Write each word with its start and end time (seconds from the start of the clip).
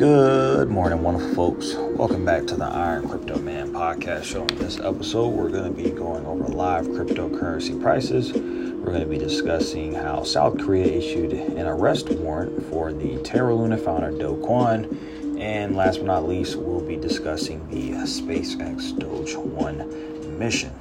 Good 0.00 0.70
morning, 0.70 1.02
wonderful 1.02 1.34
folks. 1.34 1.74
Welcome 1.74 2.24
back 2.24 2.46
to 2.46 2.56
the 2.56 2.64
Iron 2.64 3.06
Crypto 3.06 3.38
Man 3.38 3.70
podcast 3.70 4.24
show. 4.24 4.46
In 4.46 4.56
this 4.56 4.80
episode, 4.80 5.28
we're 5.28 5.50
going 5.50 5.64
to 5.64 5.82
be 5.82 5.90
going 5.90 6.24
over 6.24 6.44
live 6.44 6.86
cryptocurrency 6.86 7.78
prices. 7.82 8.32
We're 8.32 8.92
going 8.92 9.02
to 9.02 9.06
be 9.06 9.18
discussing 9.18 9.92
how 9.92 10.22
South 10.22 10.56
Korea 10.56 10.86
issued 10.86 11.34
an 11.34 11.66
arrest 11.66 12.08
warrant 12.08 12.64
for 12.70 12.94
the 12.94 13.22
Terra 13.24 13.54
Luna 13.54 13.76
founder 13.76 14.10
Do 14.10 14.42
Kwon. 14.42 15.38
And 15.38 15.76
last 15.76 15.98
but 15.98 16.06
not 16.06 16.26
least, 16.26 16.56
we'll 16.56 16.80
be 16.80 16.96
discussing 16.96 17.68
the 17.68 17.90
SpaceX 18.06 18.98
Doge 18.98 19.36
1 19.36 20.38
mission. 20.38 20.72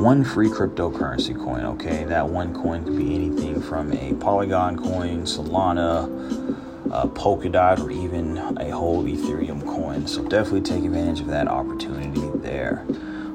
one 0.02 0.24
free 0.24 0.48
cryptocurrency 0.48 1.36
coin, 1.36 1.64
okay? 1.64 2.04
That 2.04 2.28
one 2.28 2.52
coin 2.54 2.84
could 2.84 2.96
be 2.96 3.14
anything 3.14 3.60
from 3.60 3.92
a 3.92 4.14
Polygon 4.14 4.78
coin, 4.78 5.24
Solana, 5.24 6.08
a 6.92 7.08
Polkadot, 7.08 7.80
or 7.80 7.90
even 7.90 8.38
a 8.38 8.70
whole 8.70 9.02
Ethereum 9.04 9.62
coin. 9.64 10.06
So 10.06 10.22
definitely 10.22 10.60
take 10.62 10.84
advantage 10.84 11.20
of 11.20 11.26
that 11.26 11.48
opportunity 11.48 12.30
there. 12.36 12.86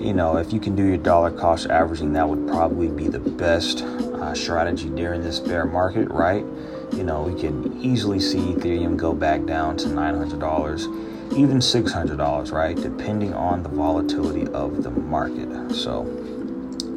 you 0.00 0.14
know, 0.14 0.38
if 0.38 0.54
you 0.54 0.60
can 0.60 0.74
do 0.74 0.86
your 0.86 0.96
dollar 0.96 1.30
cost 1.30 1.68
averaging, 1.68 2.14
that 2.14 2.26
would 2.26 2.48
probably 2.48 2.88
be 2.88 3.08
the 3.08 3.20
best 3.20 3.84
uh, 4.20 4.34
strategy 4.34 4.88
during 4.90 5.22
this 5.22 5.40
bear 5.40 5.64
market, 5.64 6.08
right? 6.10 6.44
You 6.92 7.04
know, 7.04 7.22
we 7.22 7.40
can 7.40 7.80
easily 7.80 8.20
see 8.20 8.38
Ethereum 8.38 8.96
go 8.96 9.14
back 9.14 9.44
down 9.44 9.76
to 9.78 9.88
$900, 9.88 11.36
even 11.36 11.58
$600, 11.58 12.52
right? 12.52 12.76
Depending 12.76 13.32
on 13.34 13.62
the 13.62 13.68
volatility 13.68 14.46
of 14.48 14.82
the 14.82 14.90
market. 14.90 15.74
So, 15.74 16.04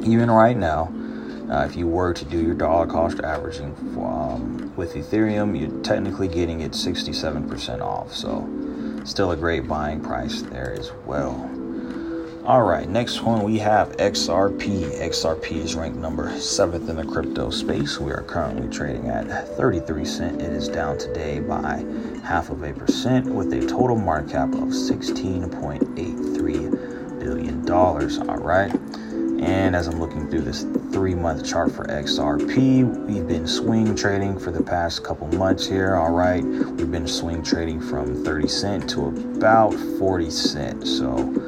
even 0.04 0.30
right 0.30 0.56
now, 0.56 0.92
uh, 1.50 1.64
if 1.64 1.76
you 1.76 1.86
were 1.86 2.12
to 2.12 2.24
do 2.24 2.40
your 2.40 2.54
dollar 2.54 2.86
cost 2.86 3.20
averaging 3.20 3.74
um, 3.98 4.72
with 4.76 4.94
Ethereum, 4.94 5.58
you're 5.58 5.82
technically 5.82 6.28
getting 6.28 6.60
it 6.60 6.72
67% 6.72 7.80
off. 7.80 8.12
So, 8.12 9.04
still 9.04 9.30
a 9.30 9.36
great 9.36 9.68
buying 9.68 10.00
price 10.00 10.42
there 10.42 10.74
as 10.78 10.90
well. 11.06 11.50
All 12.46 12.62
right, 12.62 12.86
next 12.86 13.22
one 13.22 13.42
we 13.42 13.58
have 13.60 13.96
XRP. 13.96 15.00
XRP 15.00 15.52
is 15.52 15.76
ranked 15.76 15.96
number 15.96 16.38
seventh 16.38 16.90
in 16.90 16.96
the 16.96 17.04
crypto 17.06 17.48
space. 17.48 17.98
We 17.98 18.12
are 18.12 18.20
currently 18.20 18.68
trading 18.68 19.08
at 19.08 19.48
33 19.56 20.04
cent. 20.04 20.42
It 20.42 20.52
is 20.52 20.68
down 20.68 20.98
today 20.98 21.40
by 21.40 21.82
half 22.22 22.50
of 22.50 22.62
a 22.62 22.74
percent 22.74 23.24
with 23.24 23.50
a 23.54 23.66
total 23.66 23.96
market 23.96 24.32
cap 24.32 24.52
of 24.52 24.68
16.83 24.68 27.18
billion 27.18 27.64
dollars. 27.64 28.18
All 28.18 28.36
right. 28.36 28.78
And 29.40 29.74
as 29.74 29.88
I'm 29.88 29.98
looking 29.98 30.28
through 30.28 30.42
this 30.42 30.64
three 30.92 31.14
month 31.14 31.46
chart 31.46 31.72
for 31.72 31.86
XRP, 31.86 33.06
we've 33.06 33.26
been 33.26 33.46
swing 33.46 33.94
trading 33.94 34.38
for 34.38 34.50
the 34.50 34.62
past 34.62 35.02
couple 35.02 35.28
months 35.28 35.66
here. 35.66 35.96
All 35.96 36.12
right. 36.12 36.44
We've 36.44 36.90
been 36.90 37.08
swing 37.08 37.42
trading 37.42 37.80
from 37.80 38.22
30 38.22 38.48
cent 38.48 38.90
to 38.90 39.06
about 39.06 39.72
40 39.98 40.30
cent. 40.30 40.86
So, 40.86 41.43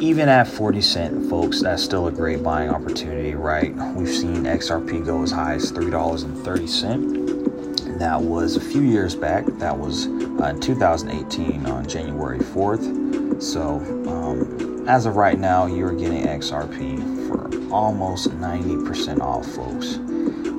even 0.00 0.28
at 0.28 0.46
40 0.46 0.80
cent, 0.82 1.28
folks, 1.30 1.62
that's 1.62 1.82
still 1.82 2.06
a 2.08 2.12
great 2.12 2.42
buying 2.42 2.68
opportunity, 2.70 3.34
right? 3.34 3.74
We've 3.94 4.08
seen 4.08 4.44
XRP 4.44 5.04
go 5.04 5.22
as 5.22 5.30
high 5.30 5.54
as 5.54 5.70
$3.30. 5.72 7.98
That 7.98 8.20
was 8.20 8.56
a 8.56 8.60
few 8.60 8.82
years 8.82 9.14
back. 9.14 9.46
That 9.58 9.78
was 9.78 10.06
uh, 10.06 10.52
in 10.54 10.60
2018 10.60 11.66
on 11.66 11.86
January 11.86 12.40
4th. 12.40 13.42
So, 13.42 13.76
um, 14.08 14.86
as 14.88 15.06
of 15.06 15.16
right 15.16 15.38
now, 15.38 15.66
you're 15.66 15.94
getting 15.94 16.24
XRP 16.24 17.28
for 17.28 17.74
almost 17.74 18.30
90% 18.30 19.20
off, 19.20 19.46
folks. 19.46 19.98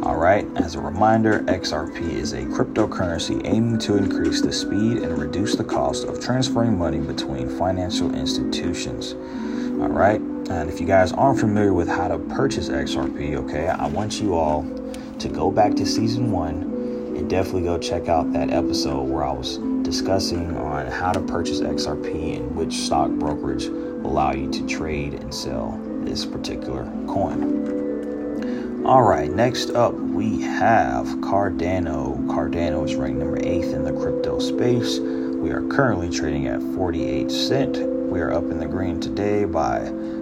All 0.03 0.15
right, 0.15 0.45
as 0.57 0.75
a 0.75 0.79
reminder, 0.79 1.39
XRP 1.39 2.01
is 2.01 2.33
a 2.33 2.43
cryptocurrency 2.45 3.41
aiming 3.45 3.79
to 3.79 3.97
increase 3.97 4.41
the 4.41 4.53
speed 4.53 4.99
and 4.99 5.17
reduce 5.17 5.55
the 5.55 5.63
cost 5.63 6.05
of 6.05 6.19
transferring 6.19 6.77
money 6.77 6.99
between 6.99 7.49
financial 7.57 8.13
institutions. 8.13 9.13
All 9.81 9.89
right, 9.89 10.21
and 10.21 10.69
if 10.69 10.79
you 10.79 10.85
guys 10.85 11.13
aren't 11.13 11.39
familiar 11.39 11.73
with 11.73 11.87
how 11.87 12.07
to 12.09 12.19
purchase 12.19 12.69
XRP, 12.69 13.37
okay, 13.37 13.69
I 13.69 13.87
want 13.87 14.21
you 14.21 14.35
all 14.35 14.63
to 15.17 15.29
go 15.29 15.49
back 15.49 15.73
to 15.75 15.85
season 15.85 16.31
one 16.31 16.61
and 17.17 17.27
definitely 17.27 17.63
go 17.63 17.79
check 17.79 18.07
out 18.07 18.31
that 18.33 18.51
episode 18.51 19.01
where 19.01 19.23
I 19.23 19.31
was 19.31 19.57
discussing 19.81 20.55
on 20.57 20.85
how 20.85 21.11
to 21.11 21.21
purchase 21.21 21.61
XRP 21.61 22.37
and 22.37 22.55
which 22.55 22.73
stock 22.73 23.09
brokerage 23.09 23.65
allow 23.65 24.31
you 24.31 24.51
to 24.51 24.67
trade 24.67 25.15
and 25.15 25.33
sell 25.33 25.81
this 26.03 26.23
particular 26.23 26.85
coin. 27.07 27.86
All 28.87 29.03
right, 29.03 29.29
next 29.29 29.71
up 29.71 29.93
we 29.95 30.39
have 30.43 31.07
Cardano. 31.17 32.25
Cardano 32.27 32.85
is 32.85 32.95
ranked 32.95 33.19
number 33.19 33.37
eighth 33.45 33.73
in 33.73 33.83
the 33.83 33.91
crypto 33.91 34.39
space. 34.39 34.99
We 34.99 35.49
are 35.49 35.67
currently 35.67 36.09
trading 36.09 36.47
at 36.47 36.61
48 36.61 37.29
cent. 37.29 37.79
We 37.79 38.21
are 38.21 38.31
up 38.31 38.43
in 38.43 38.59
the 38.59 38.65
green 38.65 39.01
today 39.01 39.43
by 39.43 39.79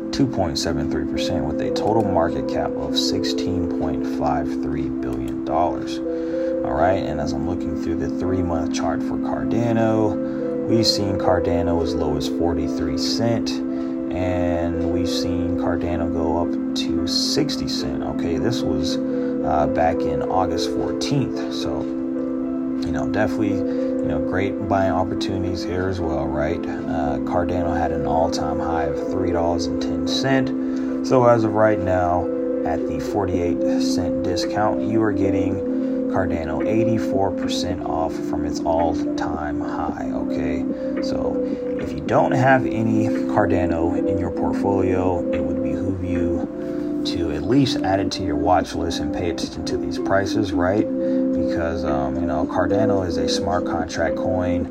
2.73% 0.10 1.46
with 1.46 1.62
a 1.62 1.70
total 1.76 2.06
market 2.06 2.50
cap 2.50 2.72
of 2.72 2.94
$16.53 2.94 5.02
billion. 5.02 5.48
All 5.48 6.74
right, 6.74 7.04
and 7.04 7.22
as 7.22 7.34
I'm 7.34 7.48
looking 7.48 7.80
through 7.84 7.98
the 7.98 8.10
three 8.18 8.42
month 8.42 8.74
chart 8.74 9.04
for 9.04 9.18
Cardano, 9.18 10.68
we've 10.68 10.88
seen 10.88 11.20
Cardano 11.20 11.84
as 11.84 11.94
low 11.94 12.18
as 12.18 12.30
43 12.30 12.98
cent, 12.98 13.52
and 14.16 14.92
we've 14.92 15.10
seen 15.10 15.58
Cardano 15.58 16.12
go 16.12 16.42
up 16.42 16.76
to 16.76 17.08
60 17.08 17.68
cent. 17.68 18.04
Okay, 18.04 18.38
this 18.38 18.62
was 18.62 18.98
uh, 18.98 19.68
back 19.76 19.98
in 19.98 20.22
August 20.24 20.70
14th, 20.70 21.54
so 21.54 21.82
you 22.86 22.92
know, 22.92 23.08
definitely, 23.10 23.56
you 23.56 24.06
know, 24.06 24.20
great 24.20 24.68
buying 24.68 24.92
opportunities 24.92 25.64
here 25.64 25.88
as 25.88 26.00
well, 26.00 26.28
right? 26.28 26.60
Uh, 26.60 27.18
Cardano 27.20 27.76
had 27.76 27.92
an 27.92 28.06
all-time 28.06 28.60
high 28.60 28.84
of 28.84 29.12
three 29.12 29.32
dollars 29.32 29.66
and 29.66 29.82
ten 29.82 30.08
cent. 30.08 31.08
So 31.08 31.26
as 31.26 31.44
of 31.44 31.54
right 31.54 31.80
now, 31.80 32.26
at 32.66 32.86
the 32.88 33.00
48 33.00 33.82
cent 33.82 34.24
discount, 34.24 34.82
you 34.82 35.02
are 35.02 35.14
getting 35.14 35.75
Cardano 36.16 36.64
84% 36.64 37.86
off 37.86 38.16
from 38.30 38.46
its 38.46 38.62
all 38.62 38.96
time 39.18 39.60
high. 39.60 40.10
Okay, 40.14 40.64
so 41.04 41.36
if 41.82 41.92
you 41.92 42.00
don't 42.00 42.32
have 42.32 42.66
any 42.66 43.08
Cardano 43.10 43.98
in 43.98 44.18
your 44.18 44.32
portfolio, 44.32 45.20
it 45.34 45.44
would 45.44 45.62
behoove 45.62 46.06
you 46.06 47.04
to 47.08 47.34
at 47.34 47.44
least 47.44 47.82
add 47.82 48.00
it 48.00 48.14
to 48.14 48.24
your 48.24 48.38
watch 48.38 48.76
list 48.76 49.02
and 49.02 49.14
pay 49.14 49.30
attention 49.30 49.66
to 49.66 49.76
these 49.76 50.00
prices, 50.00 50.54
right? 50.54 50.88
Because, 50.88 51.84
um, 51.84 52.16
you 52.16 52.26
know, 52.26 52.46
Cardano 52.46 53.06
is 53.06 53.18
a 53.18 53.28
smart 53.28 53.66
contract 53.66 54.16
coin. 54.16 54.68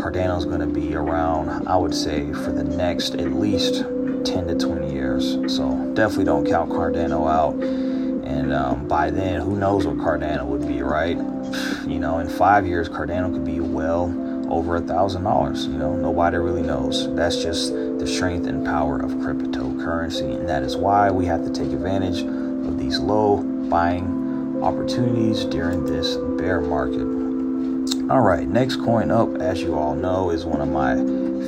Cardano 0.00 0.36
is 0.36 0.46
going 0.46 0.58
to 0.58 0.66
be 0.66 0.96
around, 0.96 1.68
I 1.68 1.76
would 1.76 1.94
say, 1.94 2.32
for 2.32 2.50
the 2.50 2.64
next 2.64 3.14
at 3.14 3.34
least 3.34 3.84
10 4.24 4.24
to 4.48 4.56
20 4.56 4.92
years. 4.92 5.38
So 5.54 5.92
definitely 5.94 6.24
don't 6.24 6.44
count 6.44 6.70
Cardano 6.70 7.30
out 7.30 7.87
and 8.28 8.52
um, 8.52 8.86
by 8.86 9.10
then, 9.10 9.40
who 9.40 9.56
knows 9.56 9.86
what 9.86 9.96
Cardano 9.96 10.44
would 10.44 10.68
be, 10.68 10.82
right? 10.82 11.16
You 11.86 11.98
know, 11.98 12.18
in 12.18 12.28
five 12.28 12.66
years, 12.66 12.86
Cardano 12.86 13.32
could 13.32 13.44
be 13.44 13.58
well 13.58 14.14
over 14.50 14.76
a 14.76 14.80
thousand 14.80 15.24
dollars. 15.24 15.66
You 15.66 15.78
know, 15.78 15.96
nobody 15.96 16.36
really 16.36 16.62
knows. 16.62 17.14
That's 17.14 17.42
just 17.42 17.72
the 17.72 18.06
strength 18.06 18.46
and 18.46 18.66
power 18.66 19.00
of 19.00 19.12
cryptocurrency, 19.12 20.38
and 20.38 20.46
that 20.46 20.62
is 20.62 20.76
why 20.76 21.10
we 21.10 21.24
have 21.24 21.42
to 21.44 21.50
take 21.50 21.72
advantage 21.72 22.20
of 22.20 22.78
these 22.78 22.98
low 22.98 23.38
buying 23.70 24.62
opportunities 24.62 25.46
during 25.46 25.86
this 25.86 26.16
bear 26.36 26.60
market. 26.60 27.06
All 28.10 28.20
right, 28.20 28.46
next 28.46 28.76
coin 28.76 29.10
up, 29.10 29.36
as 29.36 29.62
you 29.62 29.74
all 29.74 29.94
know, 29.94 30.30
is 30.30 30.44
one 30.44 30.60
of 30.60 30.68
my 30.68 30.96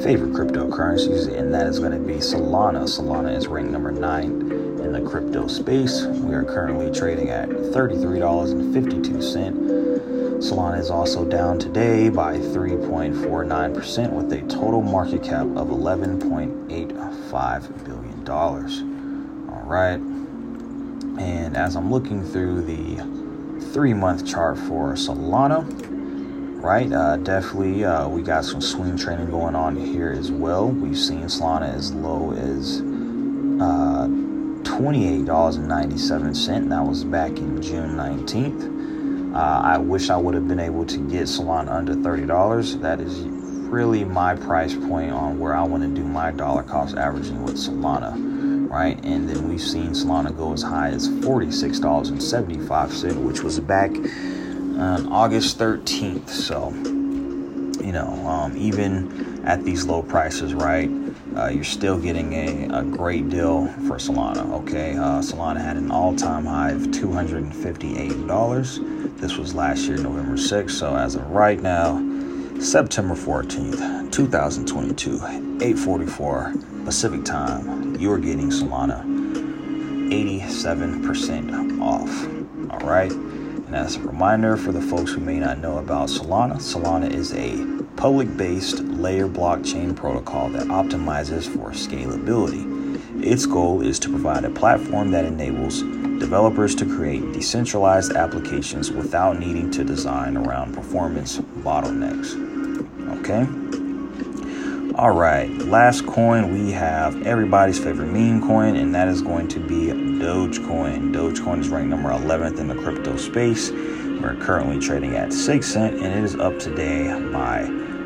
favorite 0.02 0.32
cryptocurrencies, 0.32 1.30
and 1.30 1.52
that 1.52 1.66
is 1.66 1.78
going 1.78 1.92
to 1.92 1.98
be 1.98 2.14
Solana. 2.14 2.84
Solana 2.84 3.36
is 3.36 3.48
ranked 3.48 3.70
number 3.70 3.92
nine 3.92 4.59
in 4.80 4.92
the 4.92 5.00
crypto 5.00 5.46
space. 5.46 6.04
We 6.04 6.34
are 6.34 6.44
currently 6.44 6.90
trading 6.90 7.30
at 7.30 7.48
$33.52. 7.48 10.40
Solana 10.40 10.78
is 10.78 10.90
also 10.90 11.24
down 11.24 11.58
today 11.58 12.08
by 12.08 12.38
3.49% 12.38 14.12
with 14.12 14.32
a 14.32 14.40
total 14.42 14.80
market 14.80 15.22
cap 15.22 15.46
of 15.56 15.68
$11.85 15.68 17.84
billion. 17.84 18.28
All 19.50 19.62
right. 19.66 20.00
And 21.18 21.56
as 21.56 21.76
I'm 21.76 21.92
looking 21.92 22.24
through 22.24 22.62
the 22.62 22.96
three 23.72 23.92
month 23.92 24.26
chart 24.26 24.56
for 24.58 24.94
Solana, 24.94 25.64
right? 26.62 26.90
Uh, 26.92 27.16
definitely, 27.18 27.84
uh, 27.84 28.08
we 28.08 28.22
got 28.22 28.44
some 28.44 28.60
swing 28.60 28.96
trading 28.96 29.30
going 29.30 29.54
on 29.54 29.76
here 29.76 30.10
as 30.10 30.32
well. 30.32 30.68
We've 30.68 30.98
seen 30.98 31.22
Solana 31.24 31.74
as 31.74 31.92
low 31.92 32.32
as 32.32 32.80
uh, 33.60 34.08
$28.97. 34.80 36.70
That 36.70 36.82
was 36.82 37.04
back 37.04 37.36
in 37.36 37.60
June 37.60 37.96
19th. 37.96 39.34
Uh, 39.34 39.38
I 39.38 39.76
wish 39.76 40.08
I 40.08 40.16
would 40.16 40.32
have 40.32 40.48
been 40.48 40.58
able 40.58 40.86
to 40.86 40.96
get 41.10 41.24
Solana 41.24 41.68
under 41.68 41.94
$30. 41.94 42.80
That 42.80 42.98
is 42.98 43.20
really 43.68 44.04
my 44.04 44.34
price 44.34 44.74
point 44.74 45.12
on 45.12 45.38
where 45.38 45.54
I 45.54 45.62
want 45.64 45.82
to 45.82 45.88
do 45.90 46.02
my 46.02 46.30
dollar 46.30 46.62
cost 46.62 46.96
averaging 46.96 47.42
with 47.42 47.56
Solana, 47.56 48.70
right? 48.70 48.98
And 49.04 49.28
then 49.28 49.50
we've 49.50 49.60
seen 49.60 49.90
Solana 49.90 50.34
go 50.34 50.54
as 50.54 50.62
high 50.62 50.88
as 50.88 51.10
$46.75, 51.10 53.22
which 53.22 53.42
was 53.42 53.60
back 53.60 53.90
on 53.90 55.12
August 55.12 55.58
13th. 55.58 56.30
So, 56.30 56.70
you 57.84 57.92
know, 57.92 58.08
um, 58.26 58.56
even 58.56 59.44
at 59.44 59.62
these 59.62 59.84
low 59.84 60.02
prices, 60.02 60.54
right? 60.54 60.88
Uh, 61.36 61.48
you're 61.48 61.64
still 61.64 61.98
getting 61.98 62.32
a, 62.32 62.78
a 62.78 62.82
great 62.82 63.28
deal 63.28 63.66
for 63.86 63.96
Solana. 63.96 64.50
Okay, 64.62 64.96
uh, 64.96 65.20
Solana 65.20 65.60
had 65.60 65.76
an 65.76 65.90
all 65.90 66.16
time 66.16 66.46
high 66.46 66.70
of 66.70 66.82
$258. 66.82 69.18
This 69.18 69.36
was 69.36 69.54
last 69.54 69.86
year, 69.86 69.96
November 69.96 70.36
6th. 70.36 70.70
So, 70.70 70.96
as 70.96 71.14
of 71.14 71.28
right 71.30 71.60
now, 71.60 71.98
September 72.60 73.14
14th, 73.14 74.12
2022, 74.12 75.16
844 75.16 76.54
Pacific 76.84 77.24
time, 77.24 77.96
you're 77.96 78.18
getting 78.18 78.50
Solana 78.50 79.02
87% 80.10 81.80
off. 81.80 82.10
All 82.72 82.88
right. 82.88 83.12
And 83.70 83.76
as 83.76 83.94
a 83.94 84.00
reminder 84.00 84.56
for 84.56 84.72
the 84.72 84.82
folks 84.82 85.12
who 85.12 85.20
may 85.20 85.38
not 85.38 85.58
know 85.58 85.78
about 85.78 86.08
Solana, 86.08 86.56
Solana 86.56 87.08
is 87.08 87.32
a 87.34 87.84
public 87.94 88.36
based 88.36 88.80
layer 88.80 89.28
blockchain 89.28 89.94
protocol 89.94 90.48
that 90.48 90.66
optimizes 90.66 91.44
for 91.46 91.70
scalability. 91.70 92.66
Its 93.24 93.46
goal 93.46 93.80
is 93.80 94.00
to 94.00 94.08
provide 94.08 94.44
a 94.44 94.50
platform 94.50 95.12
that 95.12 95.24
enables 95.24 95.82
developers 96.18 96.74
to 96.74 96.84
create 96.84 97.32
decentralized 97.32 98.10
applications 98.16 98.90
without 98.90 99.38
needing 99.38 99.70
to 99.70 99.84
design 99.84 100.36
around 100.36 100.74
performance 100.74 101.38
bottlenecks. 101.38 102.34
Okay? 103.20 103.59
All 105.00 105.12
right, 105.12 105.50
last 105.62 106.06
coin 106.06 106.52
we 106.52 106.72
have 106.72 107.26
everybody's 107.26 107.78
favorite 107.78 108.12
meme 108.12 108.42
coin, 108.46 108.76
and 108.76 108.94
that 108.94 109.08
is 109.08 109.22
going 109.22 109.48
to 109.48 109.58
be 109.58 109.86
Dogecoin. 109.86 111.10
Dogecoin 111.14 111.60
is 111.60 111.70
ranked 111.70 111.88
number 111.88 112.10
11th 112.10 112.58
in 112.58 112.68
the 112.68 112.74
crypto 112.74 113.16
space. 113.16 113.70
We're 113.70 114.36
currently 114.38 114.78
trading 114.78 115.16
at 115.16 115.32
6 115.32 115.66
cent, 115.66 115.94
and 115.94 116.04
it 116.04 116.22
is 116.22 116.36
up 116.36 116.58
today 116.58 117.18
by 117.32 117.62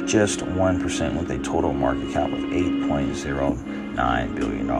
just 0.07 0.43
1% 0.43 1.19
with 1.19 1.33
a 1.33 1.39
total 1.39 1.73
market 1.73 2.13
cap 2.13 2.31
of 2.31 2.39
$8.09 2.39 4.37
billion. 4.37 4.71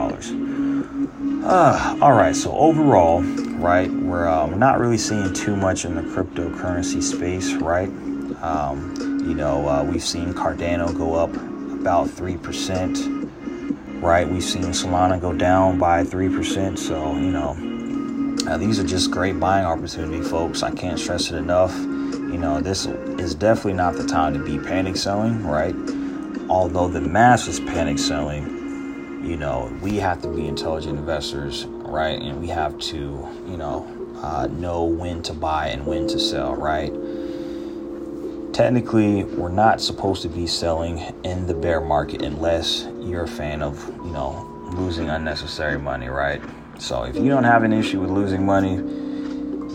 Uh, 1.43 1.97
all 2.01 2.13
right, 2.13 2.33
so 2.33 2.53
overall, 2.53 3.23
right, 3.57 3.91
we're 3.91 4.29
um, 4.29 4.57
not 4.57 4.79
really 4.79 4.97
seeing 4.97 5.33
too 5.33 5.57
much 5.57 5.83
in 5.83 5.95
the 5.95 6.01
cryptocurrency 6.01 7.03
space, 7.03 7.51
right? 7.55 7.89
Um, 8.41 9.21
you 9.27 9.33
know, 9.33 9.67
uh, 9.67 9.83
we've 9.83 10.01
seen 10.01 10.33
Cardano 10.33 10.97
go 10.97 11.15
up 11.15 11.35
about 11.85 12.07
3%, 12.07 14.01
right? 14.01 14.27
We've 14.27 14.43
seen 14.43 14.63
Solana 14.63 15.21
go 15.21 15.31
down 15.33 15.77
by 15.77 16.03
3%. 16.03 16.79
So, 16.79 17.15
you 17.15 17.29
know, 17.29 17.51
uh, 18.49 18.57
these 18.57 18.79
are 18.79 18.83
just 18.83 19.11
great 19.11 19.39
buying 19.39 19.67
opportunity, 19.67 20.23
folks. 20.23 20.63
I 20.63 20.71
can't 20.71 20.97
stress 20.97 21.29
it 21.29 21.35
enough. 21.35 21.71
You 21.77 22.39
know, 22.39 22.59
this 22.59 22.87
is 22.87 23.35
definitely 23.35 23.73
not 23.73 23.97
the 23.97 24.07
time 24.07 24.33
to 24.33 24.43
be 24.43 24.57
panic 24.57 24.97
selling, 24.97 25.45
right? 25.45 25.75
Although 26.49 26.87
the 26.87 27.01
mass 27.01 27.47
is 27.47 27.59
panic 27.59 27.99
selling, 27.99 29.21
you 29.23 29.37
know, 29.37 29.71
we 29.79 29.97
have 29.97 30.23
to 30.23 30.27
be 30.29 30.47
intelligent 30.47 30.97
investors, 30.97 31.65
right? 31.65 32.19
And 32.19 32.41
we 32.41 32.47
have 32.47 32.79
to, 32.79 32.97
you 33.47 33.57
know, 33.57 33.87
uh, 34.23 34.47
know 34.47 34.85
when 34.85 35.21
to 35.21 35.33
buy 35.33 35.67
and 35.67 35.85
when 35.85 36.07
to 36.07 36.19
sell, 36.19 36.55
right? 36.55 36.91
Technically 38.55 39.25
we're 39.25 39.49
not 39.49 39.81
supposed 39.81 40.21
to 40.21 40.29
be 40.29 40.47
selling 40.47 40.97
in 41.25 41.45
the 41.45 41.53
bear 41.53 41.81
market 41.81 42.21
unless 42.21 42.87
you're 43.01 43.23
a 43.23 43.27
fan 43.27 43.61
of 43.61 43.85
you 43.97 44.11
know 44.11 44.49
losing 44.77 45.09
unnecessary 45.09 45.77
money 45.77 46.07
right? 46.07 46.41
So 46.79 47.03
if 47.03 47.17
you 47.17 47.27
don't 47.27 47.43
have 47.43 47.63
an 47.63 47.73
issue 47.73 47.99
with 47.99 48.09
losing 48.09 48.45
money 48.45 48.77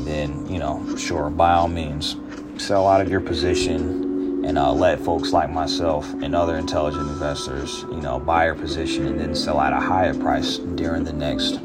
then 0.04 0.46
you 0.50 0.58
know 0.58 0.96
sure 0.96 1.28
by 1.28 1.52
all 1.52 1.68
means 1.68 2.16
sell 2.56 2.88
out 2.88 3.02
of 3.02 3.10
your 3.10 3.20
position 3.20 4.46
and 4.46 4.56
uh, 4.56 4.72
let 4.72 4.99
folks 4.99 5.30
like 5.30 5.50
myself 5.50 6.10
and 6.22 6.34
other 6.34 6.56
intelligent 6.56 7.06
investors 7.06 7.82
you 7.90 8.00
know 8.00 8.18
buy 8.18 8.46
your 8.46 8.54
position 8.54 9.08
and 9.08 9.20
then 9.20 9.34
sell 9.34 9.60
at 9.60 9.75
a 9.75 9.80
higher 9.80 10.14
price 10.14 10.56
during 10.56 11.04
the 11.04 11.12
next 11.12 11.56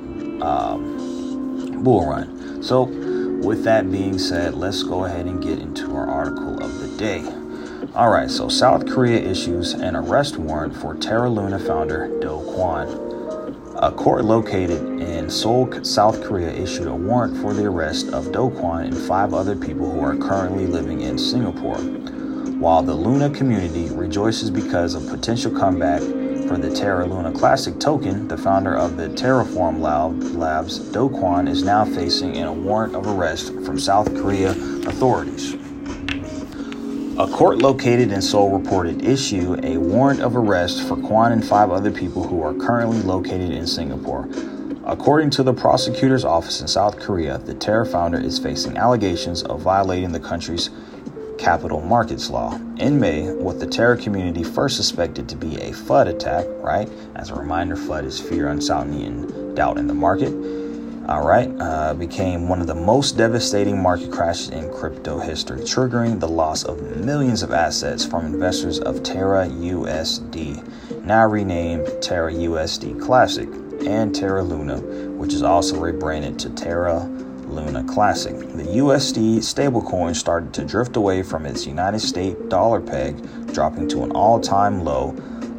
um, 0.41 1.81
bull 1.81 2.10
run. 2.10 2.62
So 2.62 2.88
with 3.44 3.63
that 3.63 3.92
being 3.92 4.18
said, 4.18 4.54
let's 4.56 4.84
go 4.84 5.06
ahead 5.06 5.25
and 5.25 5.42
get 5.42 5.60
into 5.60 5.96
our 5.96 6.08
article 6.08 6.63
of 6.63 6.80
the 6.80 6.88
day. 6.98 7.24
All 7.94 8.10
right, 8.10 8.30
so 8.30 8.50
South 8.50 8.88
Korea 8.88 9.20
issues 9.20 9.74
an 9.74 9.96
arrest 9.96 10.38
warrant 10.38 10.75
for 10.75 10.96
Terra 10.96 11.30
Luna 11.30 11.60
founder 11.60 12.08
Do 12.20 12.27
Kwon. 12.27 13.06
A 13.82 13.92
court 13.92 14.25
located 14.25 15.01
in 15.01 15.30
Seoul, 15.30 15.84
South 15.84 16.24
Korea 16.24 16.51
issued 16.51 16.88
a 16.88 16.96
warrant 16.96 17.38
for 17.38 17.54
the 17.54 17.65
arrest 17.65 18.10
of 18.10 18.32
Do 18.32 18.50
Kwon 18.50 18.86
and 18.86 18.98
five 18.98 19.34
other 19.34 19.56
people 19.56 19.92
who 19.92 20.00
are 20.00 20.15
currently 20.15 20.65
living 20.65 21.01
in 21.01 21.18
Singapore. 21.18 21.77
While 22.58 22.84
the 22.84 22.94
Luna 22.94 23.30
community 23.30 23.89
rejoices 23.94 24.50
because 24.50 24.96
of 24.96 25.08
potential 25.08 25.51
comeback 25.51 26.01
for 26.47 26.57
the 26.57 26.73
Terra 26.73 27.05
Luna 27.05 27.31
Classic 27.31 27.79
token, 27.79 28.27
the 28.27 28.37
founder 28.37 28.75
of 28.75 28.97
the 28.97 29.09
Terraform 29.09 29.79
Labs, 29.79 30.79
Do 30.79 31.09
Kwon, 31.09 31.49
is 31.49 31.63
now 31.63 31.85
facing 31.85 32.43
a 32.43 32.53
warrant 32.53 32.95
of 32.95 33.07
arrest 33.07 33.53
from 33.65 33.79
South 33.79 34.13
Korea 34.15 34.51
authorities. 34.51 35.55
A 37.17 37.27
court 37.27 37.59
located 37.59 38.11
in 38.11 38.21
Seoul 38.21 38.57
reported 38.57 39.03
issue 39.03 39.55
a 39.63 39.77
warrant 39.77 40.21
of 40.21 40.35
arrest 40.35 40.87
for 40.87 40.95
Kwon 40.97 41.31
and 41.31 41.45
five 41.45 41.71
other 41.71 41.91
people 41.91 42.27
who 42.27 42.41
are 42.43 42.53
currently 42.53 43.01
located 43.01 43.51
in 43.51 43.65
Singapore. 43.65 44.27
According 44.85 45.31
to 45.31 45.43
the 45.43 45.53
prosecutor's 45.53 46.25
office 46.25 46.61
in 46.61 46.67
South 46.67 46.99
Korea, 46.99 47.39
the 47.39 47.55
Terra 47.55 47.85
founder 47.85 48.19
is 48.19 48.37
facing 48.37 48.77
allegations 48.77 49.41
of 49.43 49.61
violating 49.61 50.11
the 50.11 50.19
country's 50.19 50.69
capital 51.38 51.82
markets 51.82 52.30
law. 52.30 52.60
In 52.77 53.00
May, 53.00 53.32
what 53.32 53.60
the 53.60 53.68
Terra 53.68 53.98
community 53.98 54.44
first 54.44 54.75
suspected 54.77 55.30
to 55.30 55.36
be 55.36 55.56
a 55.58 55.72
FUD 55.72 56.08
attack, 56.08 56.46
right? 56.60 56.89
As 57.15 57.30
a 57.30 57.36
reminder, 57.36 57.75
FUD 57.75 58.06
is 58.06 58.20
fear, 58.20 58.50
uncertainty, 58.50 59.06
and 59.06 59.56
doubt 59.56 59.77
in 59.77 59.88
the 59.88 59.94
market 59.94 60.34
all 61.08 61.22
right, 61.22 61.51
uh, 61.60 61.94
became 61.94 62.50
one 62.50 62.62
of 62.62 62.68
the 62.68 62.74
most 62.74 63.15
devastating 63.15 63.80
market 63.80 64.12
crashes 64.12 64.50
in 64.50 64.72
crypto 64.74 65.20
history, 65.20 65.60
triggering 65.60 66.20
the 66.20 66.27
loss 66.27 66.63
of 66.63 66.82
millions 66.98 67.44
of 67.44 67.51
assets 67.51 68.04
from 68.04 68.25
investors 68.25 68.80
of 68.80 69.04
Terra 69.04 69.46
USD, 69.46 71.04
now 71.04 71.27
renamed 71.27 71.88
Terra 72.01 72.34
USD 72.34 73.00
Classic, 73.00 73.48
and 73.86 74.15
Terra 74.15 74.42
Luna, 74.42 74.80
which 75.12 75.34
is 75.34 75.44
also 75.44 75.80
rebranded 75.80 76.39
to 76.39 76.50
Terra 76.50 77.08
Luna 77.47 77.83
Classic. 77.83 78.37
The 78.37 78.63
USD 78.63 79.37
stablecoin 79.37 80.15
started 80.15 80.53
to 80.53 80.65
drift 80.65 80.95
away 80.95 81.23
from 81.23 81.45
its 81.45 81.65
United 81.65 81.99
States 81.99 82.39
dollar 82.47 82.79
peg, 82.81 83.21
dropping 83.53 83.87
to 83.89 84.03
an 84.03 84.11
all 84.11 84.39
time 84.39 84.83
low 84.83 85.09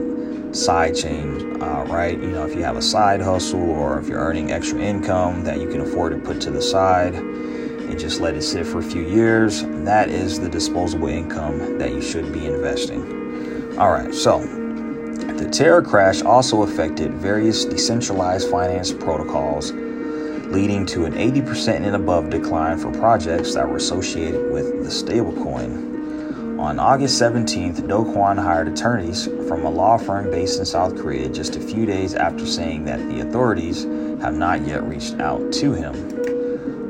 side 0.52 0.94
change, 0.94 1.42
uh, 1.60 1.84
right? 1.88 2.18
You 2.18 2.28
know, 2.28 2.46
if 2.46 2.54
you 2.54 2.62
have 2.62 2.76
a 2.76 2.82
side 2.82 3.20
hustle 3.20 3.70
or 3.70 3.98
if 3.98 4.08
you're 4.08 4.20
earning 4.20 4.52
extra 4.52 4.80
income 4.80 5.44
that 5.44 5.60
you 5.60 5.68
can 5.68 5.80
afford 5.80 6.12
to 6.12 6.18
put 6.18 6.40
to 6.42 6.50
the 6.50 6.62
side 6.62 7.14
and 7.14 7.98
just 7.98 8.20
let 8.20 8.34
it 8.34 8.42
sit 8.42 8.66
for 8.66 8.78
a 8.78 8.82
few 8.82 9.02
years, 9.02 9.62
that 9.84 10.08
is 10.08 10.38
the 10.38 10.48
disposable 10.48 11.08
income 11.08 11.78
that 11.78 11.92
you 11.92 12.02
should 12.02 12.32
be 12.32 12.46
investing. 12.46 13.76
All 13.78 13.90
right, 13.90 14.14
so 14.14 14.40
the 14.40 15.48
Terra 15.48 15.82
crash 15.82 16.22
also 16.22 16.62
affected 16.62 17.12
various 17.14 17.64
decentralized 17.64 18.50
finance 18.50 18.92
protocols, 18.92 19.72
leading 19.72 20.84
to 20.86 21.04
an 21.04 21.12
80% 21.14 21.86
and 21.86 21.94
above 21.94 22.30
decline 22.30 22.78
for 22.78 22.90
projects 22.92 23.54
that 23.54 23.68
were 23.68 23.76
associated 23.76 24.52
with 24.52 24.82
the 24.82 24.90
stablecoin. 24.90 25.87
On 26.58 26.80
August 26.80 27.22
17th, 27.22 27.86
Do 27.86 28.04
Kwon 28.12 28.36
hired 28.36 28.66
attorneys 28.66 29.26
from 29.46 29.64
a 29.64 29.70
law 29.70 29.96
firm 29.96 30.28
based 30.28 30.58
in 30.58 30.66
South 30.66 30.96
Korea 30.96 31.28
just 31.28 31.54
a 31.54 31.60
few 31.60 31.86
days 31.86 32.14
after 32.14 32.44
saying 32.44 32.84
that 32.84 32.98
the 33.08 33.20
authorities 33.20 33.84
have 34.20 34.34
not 34.34 34.66
yet 34.66 34.82
reached 34.82 35.20
out 35.20 35.52
to 35.52 35.72
him. 35.72 35.94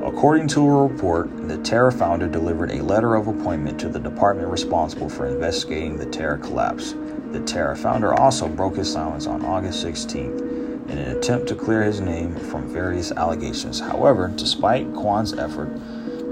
According 0.02 0.48
to 0.48 0.66
a 0.66 0.87
report, 0.87 1.28
the 1.48 1.58
Terra 1.58 1.92
founder 1.92 2.26
delivered 2.26 2.70
a 2.70 2.82
letter 2.82 3.14
of 3.14 3.28
appointment 3.28 3.78
to 3.80 3.90
the 3.90 4.00
department 4.00 4.48
responsible 4.48 5.10
for 5.10 5.26
investigating 5.26 5.98
the 5.98 6.06
Terra 6.06 6.38
collapse. 6.38 6.94
The 7.32 7.40
Terra 7.40 7.76
founder 7.76 8.14
also 8.14 8.48
broke 8.48 8.76
his 8.76 8.90
silence 8.90 9.26
on 9.26 9.44
August 9.44 9.84
16th 9.84 10.88
in 10.88 10.96
an 10.96 11.14
attempt 11.14 11.46
to 11.48 11.54
clear 11.54 11.82
his 11.82 12.00
name 12.00 12.34
from 12.34 12.72
various 12.72 13.12
allegations. 13.12 13.80
However, 13.80 14.32
despite 14.34 14.90
Kwon's 14.94 15.34
effort, 15.34 15.68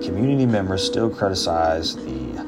community 0.02 0.47
members 0.47 0.83
still 0.83 1.11
criticize 1.11 1.97
the 1.97 2.46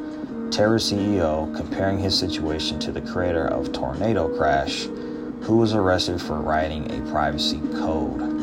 Terra 0.51 0.79
CEO, 0.79 1.55
comparing 1.57 1.99
his 1.99 2.19
situation 2.19 2.79
to 2.81 2.93
the 2.93 3.01
creator 3.01 3.47
of 3.47 3.73
Tornado 3.73 4.37
Cash, 4.39 4.85
who 5.43 5.57
was 5.57 5.75
arrested 5.75 6.21
for 6.21 6.41
writing 6.41 6.91
a 6.91 7.11
privacy 7.11 7.61
code. 7.75 8.39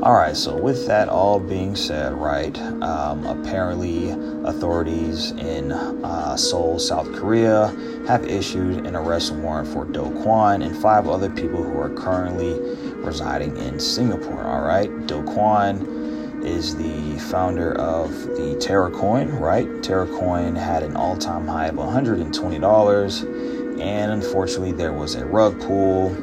All 0.00 0.14
right, 0.14 0.36
so 0.36 0.56
with 0.56 0.86
that 0.86 1.08
all 1.08 1.40
being 1.40 1.74
said, 1.74 2.12
right, 2.12 2.56
um, 2.82 3.26
apparently 3.26 4.10
authorities 4.44 5.32
in 5.32 5.72
uh, 5.72 6.36
Seoul, 6.36 6.78
South 6.78 7.12
Korea 7.12 7.74
have 8.06 8.24
issued 8.24 8.86
an 8.86 8.94
arrest 8.94 9.32
warrant 9.34 9.66
for 9.66 9.84
Do 9.84 10.02
Kwon 10.02 10.64
and 10.64 10.76
five 10.76 11.08
other 11.08 11.28
people 11.28 11.64
who 11.64 11.76
are 11.80 11.90
currently 11.90 12.60
residing 12.94 13.56
in 13.56 13.80
Singapore. 13.80 14.44
All 14.44 14.62
right, 14.62 14.88
Do 15.08 15.22
Kwon 15.22 15.97
is 16.44 16.76
the 16.76 17.18
founder 17.30 17.72
of 17.78 18.10
the 18.10 18.58
Terra 18.60 18.90
Coin, 18.90 19.30
right? 19.30 19.82
Terra 19.82 20.06
Coin 20.06 20.54
had 20.54 20.82
an 20.82 20.96
all 20.96 21.16
time 21.16 21.46
high 21.46 21.68
of 21.68 21.76
$120, 21.76 23.80
and 23.80 24.12
unfortunately, 24.12 24.72
there 24.72 24.92
was 24.92 25.14
a 25.14 25.24
rug 25.24 25.58
pull 25.60 26.14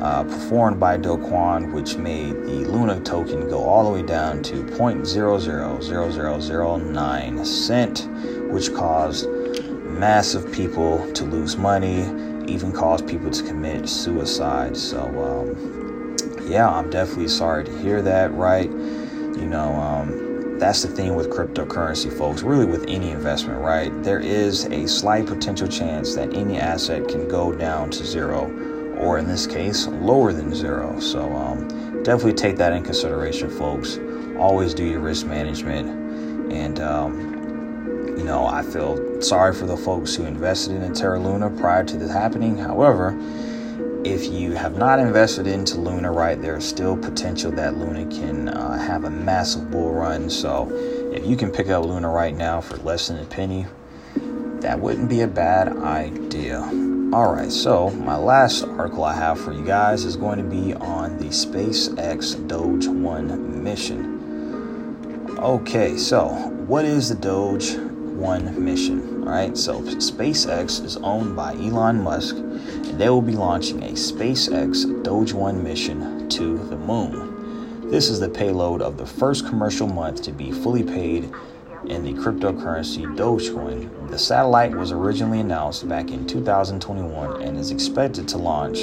uh, 0.00 0.24
performed 0.24 0.80
by 0.80 0.96
Do 0.96 1.16
Kwon, 1.16 1.72
which 1.72 1.96
made 1.96 2.34
the 2.34 2.64
Luna 2.66 2.98
token 3.00 3.48
go 3.48 3.62
all 3.64 3.84
the 3.84 3.90
way 3.90 4.02
down 4.02 4.42
to 4.42 4.64
0.000009 4.64 7.46
cent, 7.46 8.08
which 8.52 8.74
caused 8.74 9.30
massive 9.84 10.52
people 10.52 11.10
to 11.12 11.24
lose 11.24 11.56
money, 11.56 12.00
even 12.46 12.72
caused 12.72 13.08
people 13.08 13.30
to 13.30 13.42
commit 13.44 13.88
suicide. 13.88 14.76
So, 14.76 15.00
um, 15.00 16.16
yeah, 16.46 16.68
I'm 16.68 16.90
definitely 16.90 17.28
sorry 17.28 17.64
to 17.64 17.78
hear 17.78 18.02
that, 18.02 18.30
right? 18.34 18.70
You 19.36 19.46
know, 19.46 19.72
um, 19.74 20.58
that's 20.58 20.82
the 20.82 20.88
thing 20.88 21.14
with 21.14 21.30
cryptocurrency, 21.30 22.16
folks, 22.16 22.42
really 22.42 22.66
with 22.66 22.84
any 22.88 23.10
investment, 23.10 23.60
right? 23.60 23.90
There 24.02 24.20
is 24.20 24.66
a 24.66 24.86
slight 24.86 25.26
potential 25.26 25.68
chance 25.68 26.14
that 26.14 26.34
any 26.34 26.58
asset 26.58 27.08
can 27.08 27.28
go 27.28 27.52
down 27.52 27.90
to 27.90 28.04
zero 28.04 28.50
or 28.98 29.18
in 29.18 29.26
this 29.26 29.46
case, 29.46 29.86
lower 29.86 30.32
than 30.32 30.54
zero. 30.54 30.98
So 31.00 31.32
um, 31.34 31.68
definitely 32.02 32.34
take 32.34 32.56
that 32.56 32.72
in 32.72 32.82
consideration, 32.84 33.50
folks. 33.50 33.98
Always 34.38 34.74
do 34.74 34.84
your 34.84 35.00
risk 35.00 35.26
management. 35.26 36.52
And, 36.52 36.80
um, 36.80 38.14
you 38.16 38.24
know, 38.24 38.46
I 38.46 38.62
feel 38.62 39.20
sorry 39.20 39.54
for 39.54 39.66
the 39.66 39.76
folks 39.76 40.14
who 40.14 40.24
invested 40.24 40.82
in 40.82 40.94
Terra 40.94 41.18
Luna 41.18 41.50
prior 41.50 41.84
to 41.84 41.96
this 41.96 42.12
happening. 42.12 42.56
However, 42.56 43.10
if 44.04 44.26
you 44.26 44.52
have 44.52 44.76
not 44.76 44.98
invested 44.98 45.46
into 45.46 45.80
Luna 45.80 46.12
right, 46.12 46.40
there's 46.40 46.64
still 46.64 46.96
potential 46.96 47.50
that 47.52 47.78
Luna 47.78 48.04
can 48.06 48.48
uh, 48.48 48.78
have 48.78 49.04
a 49.04 49.10
massive 49.10 49.70
bull 49.70 49.92
run. 49.92 50.28
So 50.28 50.68
if 51.12 51.26
you 51.26 51.36
can 51.36 51.50
pick 51.50 51.68
up 51.68 51.84
Luna 51.84 52.10
right 52.10 52.34
now 52.34 52.60
for 52.60 52.76
less 52.78 53.08
than 53.08 53.18
a 53.18 53.24
penny, 53.24 53.66
that 54.60 54.78
wouldn't 54.78 55.08
be 55.08 55.22
a 55.22 55.26
bad 55.26 55.76
idea. 55.78 56.60
All 57.12 57.32
right, 57.32 57.50
so 57.50 57.90
my 57.90 58.16
last 58.16 58.64
article 58.64 59.04
I 59.04 59.14
have 59.14 59.40
for 59.40 59.52
you 59.52 59.64
guys 59.64 60.04
is 60.04 60.16
going 60.16 60.38
to 60.38 60.44
be 60.44 60.74
on 60.74 61.16
the 61.16 61.26
SpaceX 61.26 62.46
Doge 62.46 62.88
1 62.88 63.62
mission. 63.62 65.38
Okay, 65.38 65.96
so 65.96 66.26
what 66.66 66.84
is 66.84 67.08
the 67.08 67.14
Doge 67.14 67.76
1 68.14 68.64
mission? 68.64 69.22
All 69.22 69.30
right, 69.30 69.56
so 69.56 69.80
SpaceX 69.80 70.84
is 70.84 70.96
owned 70.98 71.34
by 71.34 71.52
Elon 71.54 72.02
Musk, 72.02 72.36
and 72.36 72.98
they 72.98 73.08
will 73.08 73.22
be 73.22 73.34
launching 73.34 73.82
a 73.82 73.92
SpaceX 73.92 75.02
Doge 75.02 75.32
1 75.32 75.62
mission 75.62 76.28
to 76.28 76.58
the 76.68 76.76
moon. 76.76 77.90
This 77.90 78.08
is 78.08 78.20
the 78.20 78.28
payload 78.28 78.82
of 78.82 78.96
the 78.96 79.06
first 79.06 79.46
commercial 79.46 79.86
month 79.86 80.22
to 80.22 80.32
be 80.32 80.52
fully 80.52 80.82
paid 80.82 81.30
in 81.86 82.02
the 82.02 82.12
cryptocurrency 82.14 83.04
Dogecoin. 83.16 84.10
The 84.10 84.18
satellite 84.18 84.74
was 84.74 84.92
originally 84.92 85.40
announced 85.40 85.88
back 85.88 86.10
in 86.10 86.26
2021 86.26 87.42
and 87.42 87.58
is 87.58 87.70
expected 87.70 88.26
to 88.28 88.38
launch 88.38 88.78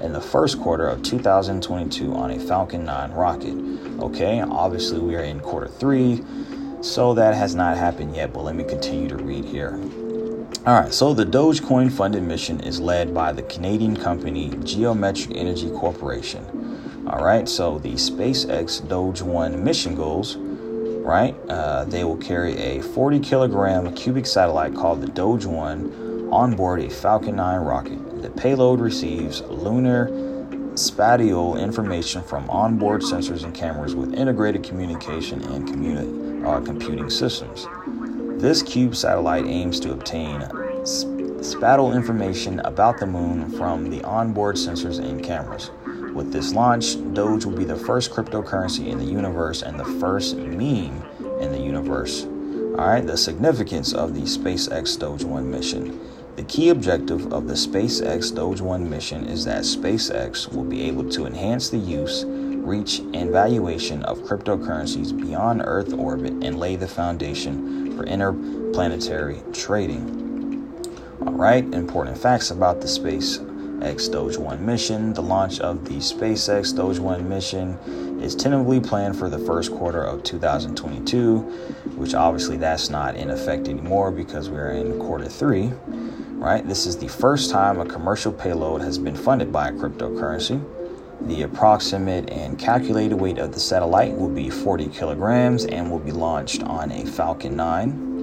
in 0.00 0.12
the 0.12 0.20
first 0.20 0.60
quarter 0.60 0.86
of 0.86 1.02
2022 1.02 2.14
on 2.14 2.30
a 2.30 2.38
Falcon 2.38 2.84
9 2.84 3.12
rocket. 3.12 3.56
Okay, 4.00 4.40
obviously 4.40 5.00
we 5.00 5.16
are 5.16 5.24
in 5.24 5.40
quarter 5.40 5.68
three, 5.68 6.22
so 6.84 7.14
that 7.14 7.34
has 7.34 7.54
not 7.54 7.76
happened 7.76 8.14
yet, 8.14 8.32
but 8.32 8.44
let 8.44 8.54
me 8.54 8.64
continue 8.64 9.08
to 9.08 9.16
read 9.16 9.44
here. 9.44 9.80
All 10.66 10.80
right, 10.80 10.92
so 10.92 11.12
the 11.12 11.26
Dogecoin 11.26 11.90
funded 11.90 12.22
mission 12.22 12.60
is 12.60 12.80
led 12.80 13.14
by 13.14 13.32
the 13.32 13.42
Canadian 13.42 13.96
company 13.96 14.50
Geometric 14.62 15.36
Energy 15.36 15.70
Corporation. 15.70 17.06
All 17.08 17.24
right, 17.24 17.48
so 17.48 17.78
the 17.78 17.94
SpaceX 17.94 18.86
Doge 18.88 19.22
1 19.22 19.62
mission 19.62 19.94
goals 19.94 20.36
right? 21.04 21.36
Uh, 21.50 21.84
they 21.84 22.02
will 22.02 22.16
carry 22.16 22.56
a 22.56 22.82
40 22.82 23.20
kilogram 23.20 23.94
cubic 23.94 24.26
satellite 24.26 24.74
called 24.74 25.02
the 25.02 25.06
Doge 25.06 25.44
1 25.44 26.30
on 26.32 26.56
board 26.56 26.80
a 26.80 26.88
Falcon 26.88 27.36
9 27.36 27.60
rocket. 27.60 28.22
The 28.22 28.30
payload 28.30 28.80
receives 28.80 29.42
lunar 29.42 30.08
spatial 30.76 31.56
information 31.58 32.22
from 32.22 32.48
onboard 32.48 33.02
sensors 33.02 33.44
and 33.44 33.54
cameras 33.54 33.94
with 33.94 34.14
integrated 34.14 34.64
communication 34.64 35.42
and 35.42 35.68
communi- 35.68 36.23
uh, 36.44 36.60
computing 36.60 37.10
systems. 37.10 37.66
This 38.40 38.62
cube 38.62 38.94
satellite 38.94 39.46
aims 39.46 39.80
to 39.80 39.92
obtain 39.92 40.42
spatial 40.84 41.92
information 41.92 42.60
about 42.60 42.98
the 42.98 43.06
moon 43.06 43.50
from 43.52 43.90
the 43.90 44.02
onboard 44.04 44.56
sensors 44.56 44.98
and 44.98 45.22
cameras. 45.22 45.70
With 46.14 46.32
this 46.32 46.52
launch, 46.52 46.96
Doge 47.12 47.44
will 47.44 47.56
be 47.56 47.64
the 47.64 47.76
first 47.76 48.12
cryptocurrency 48.12 48.88
in 48.88 48.98
the 48.98 49.04
universe 49.04 49.62
and 49.62 49.78
the 49.78 49.84
first 49.84 50.36
meme 50.36 51.02
in 51.40 51.52
the 51.52 51.60
universe. 51.60 52.24
All 52.24 52.88
right, 52.88 53.06
the 53.06 53.16
significance 53.16 53.92
of 53.92 54.14
the 54.14 54.22
SpaceX 54.22 54.98
Doge 54.98 55.24
1 55.24 55.50
mission. 55.50 56.00
The 56.36 56.42
key 56.44 56.70
objective 56.70 57.32
of 57.32 57.46
the 57.46 57.54
SpaceX 57.54 58.34
Doge 58.34 58.60
1 58.60 58.90
mission 58.90 59.26
is 59.26 59.44
that 59.44 59.62
SpaceX 59.62 60.52
will 60.52 60.64
be 60.64 60.82
able 60.82 61.08
to 61.10 61.26
enhance 61.26 61.68
the 61.68 61.78
use, 61.78 62.24
reach, 62.64 62.98
and 62.98 63.30
valuation 63.30 64.02
of 64.04 64.20
cryptocurrencies 64.20 65.18
beyond 65.18 65.62
Earth 65.64 65.92
orbit 65.92 66.32
and 66.42 66.58
lay 66.58 66.76
the 66.76 66.88
foundation 66.88 67.96
for 67.96 68.04
interplanetary 68.04 69.42
trading. 69.52 70.24
All 71.26 71.32
right, 71.32 71.64
important 71.72 72.18
facts 72.18 72.50
about 72.50 72.80
the 72.80 72.88
space 72.88 73.40
X 73.82 74.08
Doge 74.08 74.38
1 74.38 74.64
mission. 74.64 75.12
The 75.12 75.22
launch 75.22 75.60
of 75.60 75.84
the 75.84 75.96
SpaceX 75.96 76.74
Doge 76.74 76.98
1 76.98 77.28
mission 77.28 77.78
is 78.20 78.34
tentatively 78.34 78.80
planned 78.80 79.16
for 79.16 79.28
the 79.28 79.38
first 79.38 79.72
quarter 79.72 80.02
of 80.02 80.22
2022, 80.22 81.38
which 81.96 82.14
obviously 82.14 82.56
that's 82.56 82.88
not 82.88 83.16
in 83.16 83.30
effect 83.30 83.68
anymore 83.68 84.10
because 84.10 84.48
we're 84.48 84.70
in 84.70 84.98
quarter 84.98 85.28
three, 85.28 85.70
right? 86.36 86.66
This 86.66 86.86
is 86.86 86.96
the 86.96 87.08
first 87.08 87.50
time 87.50 87.78
a 87.80 87.86
commercial 87.86 88.32
payload 88.32 88.80
has 88.80 88.98
been 88.98 89.16
funded 89.16 89.52
by 89.52 89.68
a 89.68 89.72
cryptocurrency. 89.72 90.62
The 91.22 91.42
approximate 91.42 92.30
and 92.30 92.58
calculated 92.58 93.16
weight 93.16 93.38
of 93.38 93.52
the 93.52 93.60
satellite 93.60 94.16
will 94.16 94.28
be 94.28 94.50
40 94.50 94.88
kilograms 94.88 95.64
and 95.64 95.90
will 95.90 95.98
be 95.98 96.12
launched 96.12 96.62
on 96.62 96.90
a 96.92 97.06
Falcon 97.06 97.56
9 97.56 98.14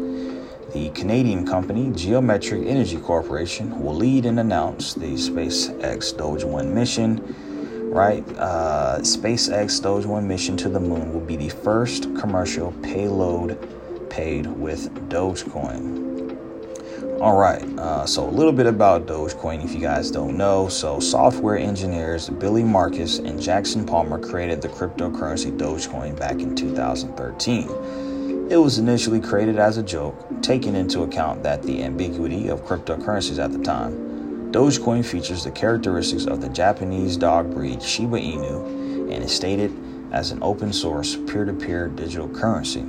the 0.73 0.89
Canadian 0.91 1.45
company 1.45 1.91
Geometric 1.93 2.65
Energy 2.65 2.97
Corporation 2.97 3.77
will 3.83 3.93
lead 3.93 4.25
and 4.25 4.39
announce 4.39 4.93
the 4.93 5.15
SpaceX 5.15 6.15
Doge 6.15 6.45
1 6.45 6.73
mission. 6.73 7.91
Right, 7.91 8.23
uh, 8.37 8.99
SpaceX 9.01 9.81
Doge 9.81 10.05
1 10.05 10.25
mission 10.25 10.55
to 10.57 10.69
the 10.69 10.79
moon 10.79 11.13
will 11.13 11.19
be 11.19 11.35
the 11.35 11.49
first 11.49 12.03
commercial 12.15 12.71
payload 12.83 14.09
paid 14.09 14.47
with 14.47 15.09
Dogecoin. 15.09 16.20
All 17.21 17.37
right, 17.37 17.61
uh, 17.77 18.03
so 18.07 18.27
a 18.27 18.31
little 18.31 18.51
bit 18.51 18.65
about 18.65 19.05
Dogecoin 19.05 19.63
if 19.63 19.75
you 19.75 19.79
guys 19.79 20.09
don't 20.09 20.35
know. 20.35 20.67
So, 20.69 20.99
software 20.99 21.55
engineers 21.55 22.27
Billy 22.27 22.63
Markus 22.63 23.19
and 23.19 23.39
Jackson 23.39 23.85
Palmer 23.85 24.17
created 24.17 24.59
the 24.59 24.69
cryptocurrency 24.69 25.55
Dogecoin 25.55 26.17
back 26.17 26.39
in 26.39 26.55
2013. 26.55 28.47
It 28.49 28.55
was 28.55 28.79
initially 28.79 29.19
created 29.21 29.59
as 29.59 29.77
a 29.77 29.83
joke, 29.83 30.15
taking 30.41 30.75
into 30.75 31.03
account 31.03 31.43
that 31.43 31.61
the 31.61 31.83
ambiguity 31.83 32.47
of 32.47 32.65
cryptocurrencies 32.65 33.37
at 33.37 33.51
the 33.51 33.59
time. 33.59 34.51
Dogecoin 34.51 35.05
features 35.05 35.43
the 35.43 35.51
characteristics 35.51 36.25
of 36.25 36.41
the 36.41 36.49
Japanese 36.49 37.17
dog 37.17 37.53
breed 37.53 37.83
Shiba 37.83 38.17
Inu 38.17 39.13
and 39.13 39.23
is 39.23 39.31
stated 39.31 39.71
as 40.11 40.31
an 40.31 40.41
open 40.41 40.73
source 40.73 41.17
peer 41.27 41.45
to 41.45 41.53
peer 41.53 41.87
digital 41.87 42.29
currency. 42.29 42.83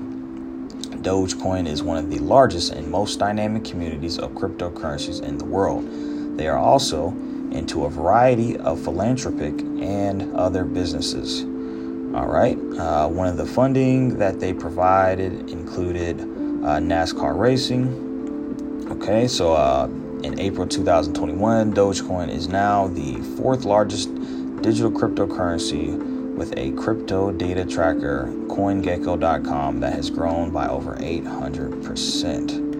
Dogecoin 1.00 1.66
is 1.66 1.82
one 1.82 1.96
of 1.96 2.10
the 2.10 2.18
largest 2.18 2.72
and 2.72 2.88
most 2.88 3.18
dynamic 3.18 3.64
communities 3.64 4.18
of 4.18 4.32
cryptocurrencies 4.32 5.22
in 5.22 5.38
the 5.38 5.44
world. 5.44 5.86
They 6.36 6.48
are 6.48 6.58
also 6.58 7.08
into 7.50 7.84
a 7.84 7.90
variety 7.90 8.56
of 8.58 8.82
philanthropic 8.82 9.60
and 9.60 10.34
other 10.36 10.64
businesses. 10.64 11.42
All 12.14 12.26
right. 12.26 12.58
Uh, 12.78 13.08
one 13.08 13.26
of 13.26 13.36
the 13.36 13.46
funding 13.46 14.18
that 14.18 14.38
they 14.38 14.52
provided 14.52 15.50
included 15.50 16.20
uh, 16.20 16.78
NASCAR 16.78 17.38
racing. 17.38 18.88
Okay, 18.90 19.26
so 19.26 19.54
uh, 19.54 19.88
in 20.22 20.38
April 20.38 20.66
2021, 20.66 21.72
Dogecoin 21.72 22.28
is 22.28 22.48
now 22.48 22.88
the 22.88 23.16
fourth 23.36 23.64
largest 23.64 24.14
digital 24.62 24.90
cryptocurrency 24.90 26.11
with 26.36 26.56
a 26.56 26.72
crypto 26.72 27.30
data 27.32 27.64
tracker, 27.64 28.26
CoinGecko.com, 28.48 29.80
that 29.80 29.92
has 29.92 30.10
grown 30.10 30.50
by 30.50 30.68
over 30.68 30.96
800%. 30.96 32.72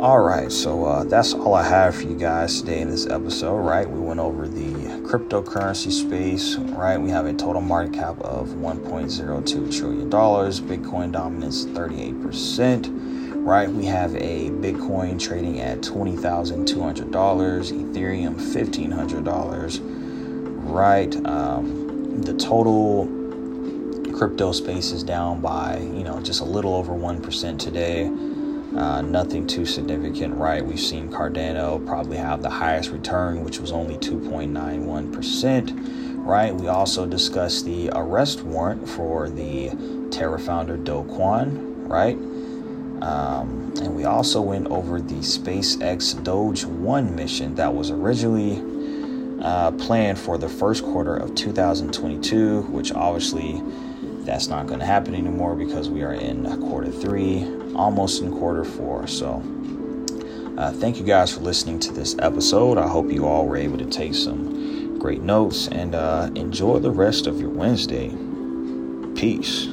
All 0.00 0.20
right, 0.20 0.50
so 0.50 0.86
uh, 0.86 1.04
that's 1.04 1.34
all 1.34 1.52
I 1.52 1.62
have 1.62 1.94
for 1.94 2.04
you 2.04 2.16
guys 2.16 2.60
today 2.62 2.80
in 2.80 2.88
this 2.88 3.06
episode, 3.06 3.58
right? 3.58 3.86
We 3.86 4.00
went 4.00 4.18
over 4.18 4.48
the 4.48 4.72
cryptocurrency 5.06 5.92
space, 5.92 6.56
right? 6.56 6.96
We 6.96 7.10
have 7.10 7.26
a 7.26 7.34
total 7.34 7.60
market 7.60 7.92
cap 7.92 8.18
of 8.20 8.48
$1.02 8.48 9.78
trillion, 9.78 10.10
Bitcoin 10.10 11.12
dominance 11.12 11.66
38%, 11.66 13.44
right? 13.44 13.68
We 13.68 13.84
have 13.84 14.14
a 14.14 14.48
Bitcoin 14.48 15.20
trading 15.20 15.60
at 15.60 15.82
$20,200, 15.82 16.64
Ethereum 17.10 18.36
$1,500, 18.36 19.80
right? 20.72 21.14
Um, 21.26 21.79
the 22.18 22.34
total 22.34 23.06
crypto 24.12 24.52
space 24.52 24.92
is 24.92 25.02
down 25.02 25.40
by, 25.40 25.78
you 25.78 26.04
know, 26.04 26.20
just 26.20 26.40
a 26.40 26.44
little 26.44 26.74
over 26.74 26.92
1% 26.92 27.58
today 27.58 28.10
uh, 28.76 29.00
nothing 29.00 29.46
too 29.46 29.64
significant, 29.66 30.34
right? 30.36 30.64
We've 30.64 30.80
seen 30.80 31.10
Cardano 31.10 31.84
probably 31.86 32.18
have 32.18 32.42
the 32.42 32.50
highest 32.50 32.90
return, 32.90 33.44
which 33.44 33.58
was 33.58 33.72
only 33.72 33.96
2.91%, 33.96 36.24
right? 36.24 36.54
We 36.54 36.68
also 36.68 37.04
discussed 37.04 37.64
the 37.64 37.90
arrest 37.92 38.42
warrant 38.42 38.88
for 38.88 39.28
the 39.28 39.70
Terra 40.12 40.38
founder 40.38 40.76
Do 40.76 41.02
Kwon, 41.02 41.88
right? 41.88 42.14
Um, 43.02 43.72
and 43.80 43.96
we 43.96 44.04
also 44.04 44.40
went 44.40 44.68
over 44.68 45.00
the 45.00 45.16
SpaceX 45.16 46.22
Doge 46.22 46.64
1 46.64 47.16
mission 47.16 47.56
that 47.56 47.74
was 47.74 47.90
originally 47.90 48.62
uh, 49.42 49.70
for 50.14 50.38
the 50.38 50.48
first 50.48 50.84
quarter 50.84 51.16
of 51.16 51.34
2022, 51.34 52.62
which 52.62 52.92
obviously 52.92 53.62
that's 54.24 54.48
not 54.48 54.66
going 54.66 54.80
to 54.80 54.86
happen 54.86 55.14
anymore 55.14 55.56
because 55.56 55.88
we 55.88 56.02
are 56.02 56.12
in 56.12 56.44
quarter 56.60 56.90
three, 56.90 57.44
almost 57.74 58.22
in 58.22 58.30
quarter 58.30 58.64
four. 58.64 59.06
So, 59.06 59.42
uh, 60.58 60.72
thank 60.72 60.98
you 60.98 61.04
guys 61.04 61.32
for 61.32 61.40
listening 61.40 61.78
to 61.80 61.92
this 61.92 62.14
episode. 62.18 62.76
I 62.76 62.86
hope 62.86 63.10
you 63.10 63.26
all 63.26 63.46
were 63.46 63.56
able 63.56 63.78
to 63.78 63.86
take 63.86 64.14
some 64.14 64.98
great 64.98 65.22
notes 65.22 65.68
and 65.68 65.94
uh, 65.94 66.30
enjoy 66.34 66.78
the 66.78 66.90
rest 66.90 67.26
of 67.26 67.40
your 67.40 67.50
Wednesday. 67.50 68.10
Peace. 69.14 69.69